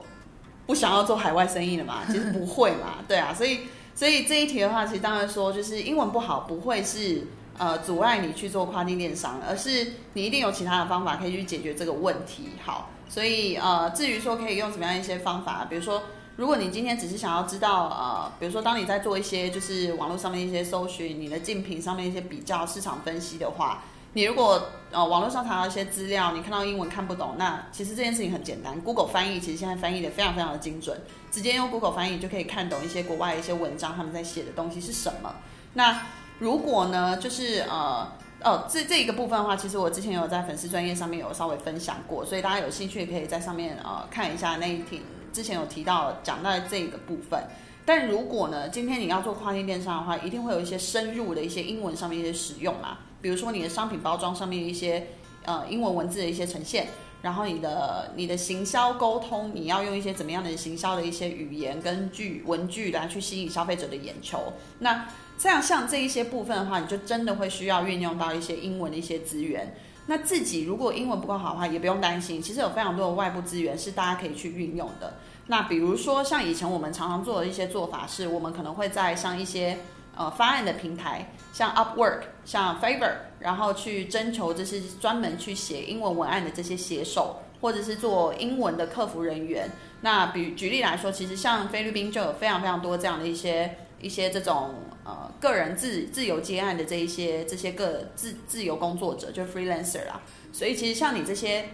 [0.66, 2.02] 不想要做海外生意了吗？
[2.10, 3.34] 其实不会嘛，对啊。
[3.34, 3.62] 所以，
[3.96, 7.26] 所以这一题的话，其实当然说就是英文不好不会是。
[7.60, 12.50] 呃，阻碍你去做跨境电商，而是你一定有其他的方法可以去解决这个问题。
[12.64, 16.04] 好，所以呃，至于说可以用什么样一些方法，比如说，
[16.38, 23.82] 如果你今天只是想要知道呃，比如说当你在做一些就是网络上面一些搜寻，你的竞品上面一些比较市场分析的话，
[24.14, 30.96] 你如果呃网络上查到一些资料，你看到英文看不懂，那其实这件事情很简单，Google 翻译其实现在翻译的非常非常的精准，
[31.32, 35.34] 直接用 Google 翻译就可以看懂一些国外一些文章，他们在写的东西是什么。
[35.74, 36.04] 那
[36.38, 38.08] 如果呢，就是呃
[38.44, 47.42] 哦，这这一个部分的话，其实我之前有在粉丝专业上面有稍微分享过，所以大家有兴趣也可以在上面呃看一下那一题，之前有提到讲到这个部分。
[47.86, 55.08] 但如果呢，今天你要做跨境电商的话，一定会有一些深入的一些英文上面一些使用嘛，比如说你的商品包装上面一些
[55.46, 56.88] 呃英文文字的一些呈现，
[57.22, 65.08] 然后你的你的行销沟通，你要用一些怎么样的行销的一些语言跟句文句来去吸引消费者的眼球，那。
[65.40, 69.72] 这样像这一些部分的话，你就真的会需要运用到一些英文的一些资源。
[70.10, 75.14] 那自己如果英文不够好的话，也不用担心，其实有非常多的外部资源是大家可以去运用的。
[75.48, 79.78] 那比如说像以前我们常常做的一些做法是，我们可能会在像一些
[80.16, 89.70] 呃发案的平台，像 Upwork、像 Fiverr，然后去征求这些专门去写英文文案的这些写手，或者是做英文的客服人员。
[90.02, 93.78] 那比举例来说，其实像菲律宾就有非常非常多这样的一些。
[94.02, 100.22] 一些这种呃个人自自由接案的这一些这些个自自由工作者，就 freelancer 啦，
[100.54, 101.70] 所以其实像你这些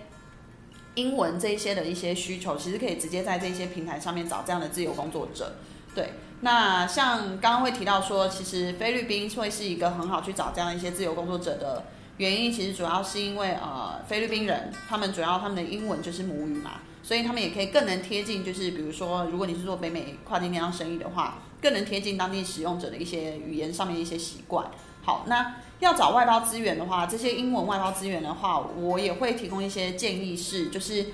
[0.95, 5.55] 英文这一些的一些需求，其实可以直接在这些平台上面找这样的自由工作者。
[5.95, 11.83] 对，那像刚刚会提到说，其实菲律宾会是一个很好去找这样一些自由工作者的
[12.17, 16.81] 原因，其实主要是因为呃菲律宾人他们主要他们的英文就是母语嘛。
[17.05, 24.65] 所以他们也可以更能贴近，就是比如说，如果你是做北美跨境电商生意的话，更能贴近当地使用者的一些语言上面一些习惯。
[25.01, 31.07] 好，那要找外包资源的话，这些英文外包资源的话，我也会提供一些建议是，就是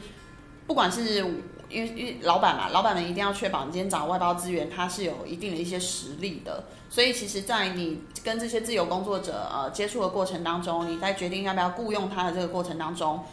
[0.68, 1.26] 不管是
[1.70, 6.63] 因为因为老板嘛，老板们一定要确保你今天找外包资源，它是有一定的一些实力的。
[6.89, 13.24] 所以其实，在你跟这些自由工作者呃接触的过程当中，你在决定要不要雇佣他的这个过程当中。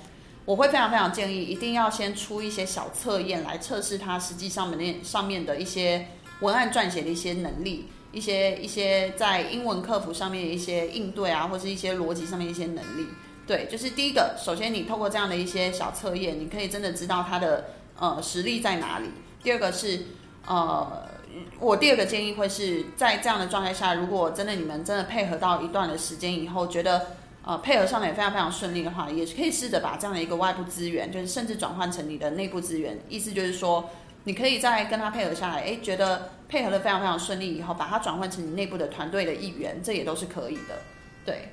[0.44, 6.06] 我会非常非常建议，一定要先出一些小测验来测试它实际上面上面的一些
[6.40, 13.06] 文案撰写的一些能力，一些一些在英文客服上面的一些应对啊，或是一些逻辑上面一些能力。
[13.44, 19.10] 对，就是第一个，首先你透过这样的一些小测验，你可以真的知道它的呃实力在哪里。
[19.42, 20.04] 第二个是
[20.46, 21.08] 呃，
[21.58, 27.06] 我第二个建议会是在这样的状态下，如果真的你们真的配合到一段的时间以后，觉得。
[27.48, 32.98] 呃配合上的也非常非常顺利的话，也是可以试着把这样的一个外部资源，就是甚至转换成你的内部资源。
[33.08, 33.88] 意思就是说，
[34.24, 40.76] 你可以再跟他配合下来，哎，觉得配合的非常非常顺利以后，把它转换成你内部的团队的一员，这也都是可以的。
[41.24, 41.50] 对，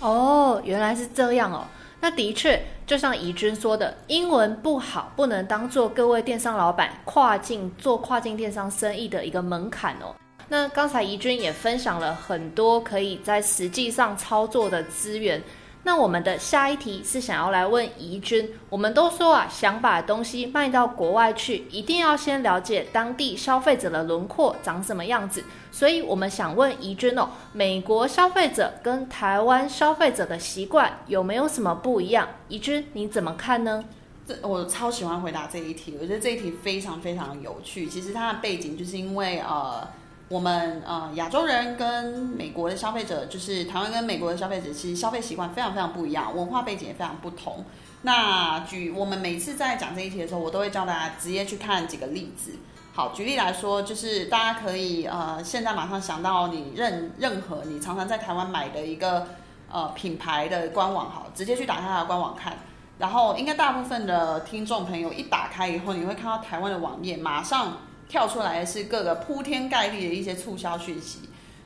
[0.00, 1.66] 哦，原来是这样哦。
[2.02, 10.12] 那的确，就像怡君说的，英文不好不能当做各位电商老板跨境做跨境电商生意的一个门槛哦。
[10.48, 15.40] 那刚才怡君也分享了很多可以在实际上操作的资源。
[15.84, 25.42] 那我们的下一题是想要来问怡君，我们都说啊，想把东西卖到国外去，一定要先了解当地消费者的轮廓长什么样子。
[25.72, 32.28] 所以我们想问怡君哦，美国消费者跟台湾消费者的习惯有没有什么不一样？
[32.46, 33.84] 怡君你怎么看呢？
[34.24, 37.86] 这我超喜欢回答这一题，我觉得这一题非常非常有趣。
[37.86, 39.88] 其实它的背景就是因为呃。
[40.32, 47.62] 我们呃亚洲人跟美国的消费者，就是台湾跟美国的消费者，其实消费习惯非常非常不一样，文化背景也非常不同。
[48.00, 52.52] 那举我们每次在讲这一题的时候，我都会教大家直接去看几个例子。
[52.94, 59.28] 好，举例来说，就是大家可以呃现在马上想到你任任何你常常在台湾买的一个
[59.70, 62.56] 呃品牌的官网，好，直接去打开它的官网看。
[62.98, 67.76] 然后应该大部分的听众朋友一打开以后，你会看到台湾的网页，马上。
[68.12, 71.20] 跳出来的是各个铺天盖地的一些促销讯息，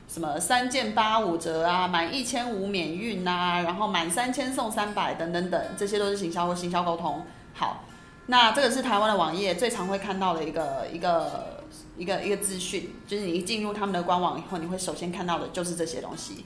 [0.07, 7.21] 什么三件八五折啊，满一千五免运呐、啊，然后满三千送三百等等等，这些都是行销或行销沟通。
[7.53, 7.83] 好，
[8.27, 11.65] 那这个是台湾的网页最常会看到的一个一个
[11.97, 16.45] 一个一个资讯，就是你一进入他们的官网以后，你会首先看到的就是这些东西。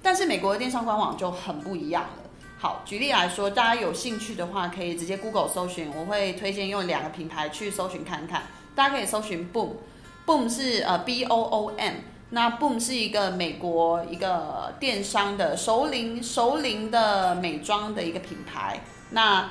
[0.00, 2.30] 但是美国的电商官网就很不一样了。
[2.56, 8.44] 好，举例来说，大家有兴趣的话，可以直接 Google 搜寻，我会推荐用两个品牌去搜寻看看。
[8.80, 11.96] 大家可以搜寻 Boom，Boom 是呃 B O O M，
[12.30, 18.80] 那 Boom 是一个美国一个电商的熟龄熟龄的美妆的一个品牌。
[19.10, 19.50] 那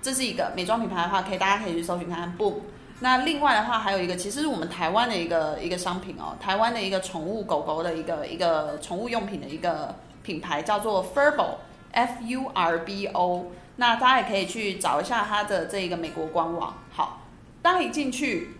[0.00, 2.54] 这是一个美妆品牌的话，可以大家可以去搜寻看看 Boom。
[3.00, 13.44] 那另外的话，还有一个其实是我们台湾的一个一个商品哦，台湾的一个宠物狗狗的一个一个宠物用品的一个品牌叫做 Furbo，F U R B O。
[13.76, 16.72] 那大家也可以去找一下它的这一个美国官网。
[16.90, 17.20] 好。
[17.64, 18.58] 大家一进去，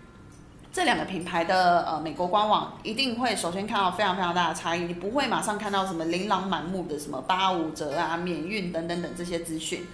[0.73, 9.85] 这两个品牌的呃美国官网一定会首先看到非常非常大的差异，你不会马上看到什么琳琅满目的什么八五折啊、免运等等等这些资讯，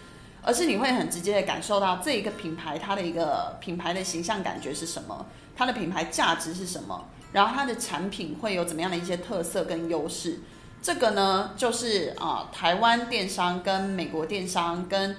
[0.42, 5.26] 而是你会很直接的感受到这一个品牌它的一个品牌的形象感觉是什么，
[5.58, 10.40] 它的品牌价值是什么，然后它的产品会有怎么样的一些特色跟优势，
[10.82, 15.18] 这个呢就是啊、台湾电商跟美国电商跟。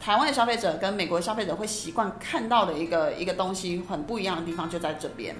[0.00, 5.34] 台湾的消费者跟美国消费者会习惯看到的一个一个东西很不一样的地方就在这边。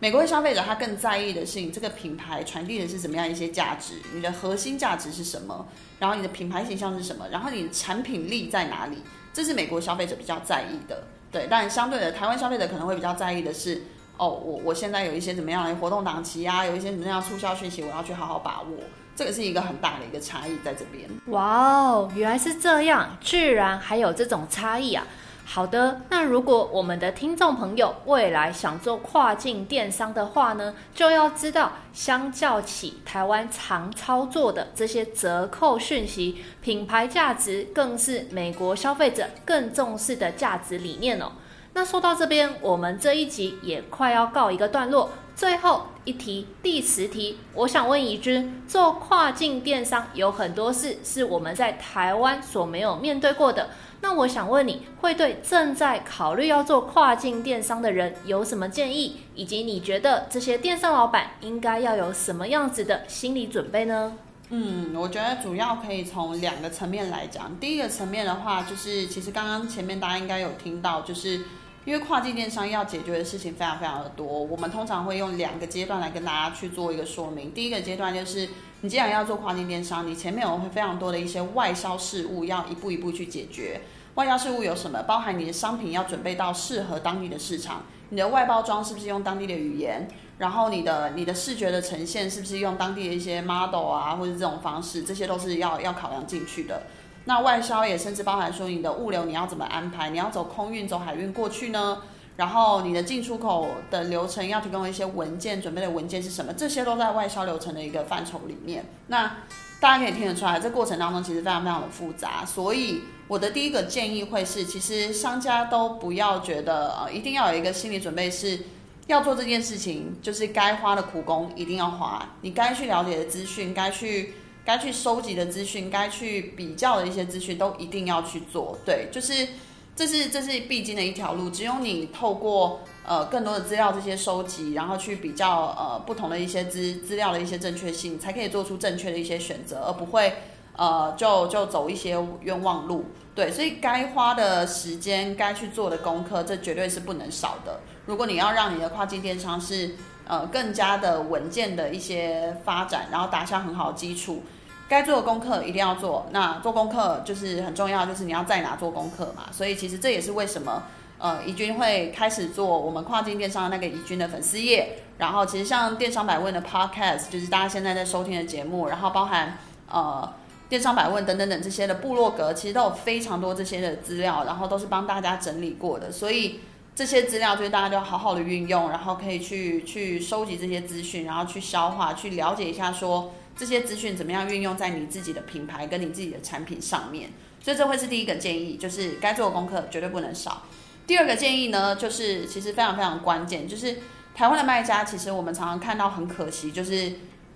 [0.00, 5.66] 美国的消费者他更在意的是你这个品牌传递的是怎么样一些价值，你的核心价值是什么，
[5.98, 8.98] 然后你的品牌形象是什么，然后你的产品力在哪里，
[9.32, 11.04] 这是美国消费者比较在意的。
[11.30, 13.82] 对，但相对的，台湾消费者可能会比较在意的是，
[14.18, 18.76] 哦，我我现在有一些怎么样的活动档期啊，有一些什么样的促销讯息，我要去好好把握。
[19.16, 21.08] 这个是一个很大的一个差异在这边。
[21.26, 25.06] 哇哦，原来是这样，居然还有这种差异啊！
[25.46, 41.32] 好的，那如果我们的听众朋友未来想做跨境电商的话呢，就要知道，相较起台湾常操作的这些折扣讯息，品牌价值更是美国消费者更重视的价值理念哦。
[41.74, 45.10] 那说到这边，我们这一集也快要告一个段落。
[45.36, 53.70] 最后一题，第十题，我想问怡君，做跨境电商有很多事是我们在台湾所没有面对过的。
[54.00, 64.16] 那我想问你会对正在考虑要做跨境电商的人有什么建议，以及你觉得这些电商老板应该要有什么样子的心理准备呢？
[64.50, 67.58] 嗯，我觉得主要可以从两个层面来讲。
[67.58, 71.40] 第一个层面的话，就是其实刚刚前面大家应该有听到，就是。
[71.84, 77.52] 因为跨境电商要解决的事情非常非常的多，我们通常会用两个阶段来跟大家去做一个说明。
[77.52, 78.48] 第一个阶段就是，
[78.80, 83.82] 你既然要做跨境电商，你前面有非常多的一些外销事务要一步一步去解决。
[84.14, 85.02] 外销事务有什么？
[85.02, 90.08] 包含你的商品要准备到适合当地的市场，你的外包装是不是用当地的语言，
[90.38, 96.84] 然后你的你的视觉的呈现是不是用当地的一些 model 啊，或者这种方式，这些都是要要考量进去的。
[97.26, 100.10] 那外销也甚至包含说你的物流你要怎么安排？
[100.10, 102.02] 你要走空运、走海运过去呢？
[102.36, 106.52] 然后你的进出口的流程要提供一些文件，准备的文件是什么？
[106.52, 108.84] 这些都在外销流程的一个范畴里面。
[109.06, 109.36] 那
[109.80, 112.44] 大家可以听得出来，这过程当中其实非常非常的复杂。
[112.44, 118.58] 所以我的第一个建议会是，其实商家都不要觉得呃一定要有一个心理准备，是
[119.06, 124.34] 要做这件事情，就是该花的苦功一定要花，你该去了解的资讯，该去。
[124.64, 128.78] 该去收集的资讯，该去比较的一些资讯，都一定要去做。
[128.84, 129.48] 对，就是
[129.94, 131.50] 这是这是必经的一条路。
[131.50, 140.32] 只有你透过呃更多的资料这些收集，然后去比较呃不同的一些资资料的一些正确性，才可以做出正确的一些选择，而不会
[140.76, 143.04] 呃就就走一些冤枉路。
[143.34, 147.80] 对，所以该花的时间，该去做的功课，这绝对是不能少的。
[148.06, 149.96] 如果你要让你的跨境电商是
[150.26, 154.42] 呃更加的稳健的一些发展，然后打下很好的基础。
[154.86, 159.44] 该做的功课一定要做，那做功课就是很重要，就是你要在哪做功课嘛。
[159.50, 160.82] 所以其实这也是为什么，
[161.18, 164.98] 呃，怡君会开始做我们跨境电商的那个怡君的粉丝页。
[165.16, 169.56] 然后其实像电商百问的 Podcast，就是大家现在在收听的节目，然后包含
[169.88, 170.30] 呃
[170.68, 176.12] 电商百问等等等这些的部落格，其实都有非常多这些的资料，然后都是帮大家整理过的。
[176.12, 176.60] 所以
[176.94, 183.32] 这些资料就是大家都要好好的运用，然后可以去去收集这些资讯，然后去消化，去了解一下说。
[183.56, 187.30] 这些资讯怎么样运用在你自己的品牌跟你自己的产品上面？
[187.62, 190.62] 所以这会是第一个建议，就是该做的功课绝对不能少。
[191.06, 193.98] 第二个建议呢，就是其实非常非常关键，就是
[194.34, 197.12] 台湾的卖家，其实我们常常看到很可惜，就是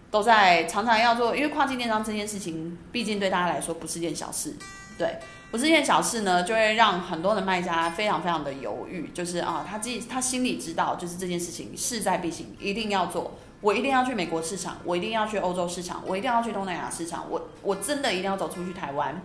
[0.08, 4.54] 都在常常要做，因为跨境电商这件事情，毕竟对大家来说不是件小事，
[4.98, 5.16] 对，
[5.50, 13.32] 不是件小事呢，就会让很多的卖家非常非常的犹豫，就是啊，他自己他心里知道，就是这件事情势在必行，一定要做。
[13.60, 19.20] 我一定要去美国市场，我一定要去欧洲市场，我一定要去东南亚市场，我我真的一定要走出去台湾。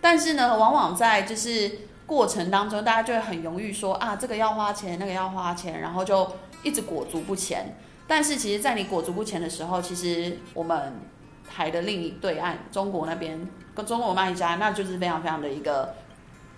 [0.00, 6.30] 但是呢，往往在就是过程当中，大家就会很犹豫说啊，这个要花钱，那个要花钱，然后就
[6.62, 7.76] 一直裹足不前。
[8.06, 10.92] 但是其实，在你裹足不前的时候，其实我们
[11.48, 15.94] 台的另一对岸，中国那边跟中国卖家，那就是非常非常的一个，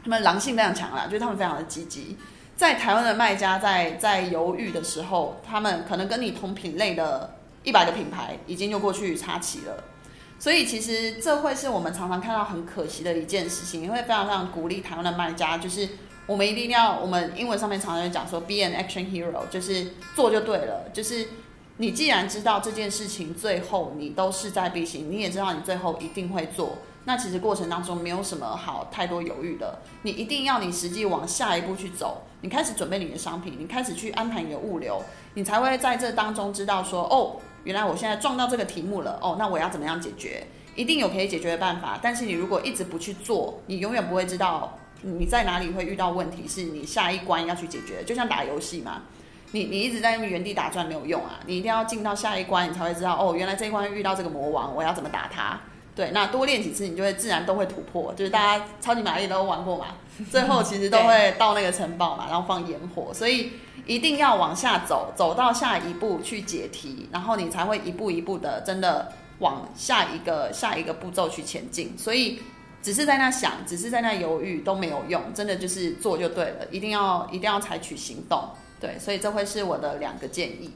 [0.03, 2.17] 他们狼性非常强啦，就是他们非常的积极。
[2.57, 9.83] 在台湾的卖家在在犹豫的时候，他们可能跟你同品类的一百个品牌已经就过去插旗了，
[10.39, 15.89] 所以其实这会是我们常常看到很可惜的一件事情，也会非常非常鼓励台湾的卖家，就是
[16.27, 21.27] 我们一定要，我们英文上面常常讲说 be an action hero，就是做就对了，就是
[21.77, 26.79] 你既然知道这件事情最后你都势在必行，你也知道你最后一定会做。
[27.07, 35.03] 那其实过程当中没有什么好太多犹豫的，你一定要你实际往下一步去走，你开始准备你的商品，你开始去安排你的物流，
[35.35, 40.47] 你才会在这当中知道说，哦，原来我现在撞到这个题目了，哦，那我要怎么样解决？
[40.77, 48.03] 一定有可以解决的办法，但是你如果一直不去做，你永远不会知道你在哪里会遇到问题，是你下一关要去解决。
[48.05, 49.03] 就像打游戏嘛，
[49.55, 55.61] 你你一直在原地打转没有用啊，你一定要进到下一关，你才会知道，哦，原来这一关遇到这个魔王，我要怎么打他。
[55.95, 58.13] 对，那多练几次，你就会自然都会突破。
[58.15, 59.87] 就是大家超级玛丽都玩过嘛，
[60.29, 63.53] 最后其实都 会到那个城堡嘛，然后放烟火，所以
[63.87, 71.97] 一定要往下走，走到下一步去解题，然后你才会一步一步的真的往下一个下一个步骤去前进。
[71.97, 72.41] 所以
[72.83, 78.43] 只是在那想，只是在那犹豫都没有用，真的就是做就对了，一定要一定要采取行动。
[78.85, 80.71] 对，所以这会是我的两个建议。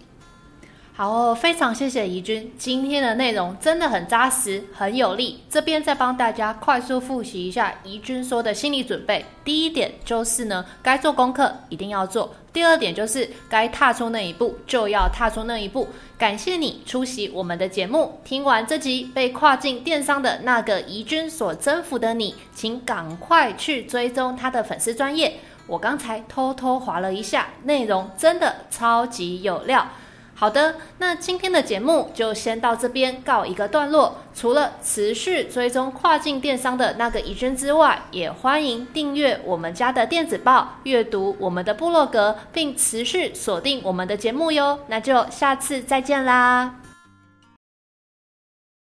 [0.95, 5.41] 好哦，非常谢谢怡君，今天的内容真的很扎实，很有力。
[5.51, 9.25] 这边再帮大家快速复习一下怡君说的心理准备。
[9.45, 15.87] 第一点就是呢，该做功课一定要做；第二点就是该踏出那一步就要踏出那一步。
[16.17, 25.39] 感谢你出席我们的节目，听完这集被跨境电商的那个怡君所征服的你，请赶快去追踪他的粉丝专业。
[25.69, 29.87] 我刚才偷偷划了一下，内容真的超级有料。
[30.35, 34.19] 好的，那今天的节目就先到这边告一个段落。
[34.33, 44.79] 除了持续追踪跨境电商的那个怡君之外，也欢迎订阅我们家的电子报，阅读我们的部落格，并持续锁定我们的节目哟。
[44.87, 46.88] 那就下次再见啦。